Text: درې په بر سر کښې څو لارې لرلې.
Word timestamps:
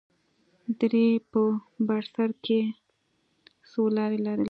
درې 0.79 1.05
په 1.31 1.41
بر 1.87 2.03
سر 2.13 2.29
کښې 2.43 2.61
څو 3.69 3.81
لارې 3.97 4.19
لرلې. 4.25 4.39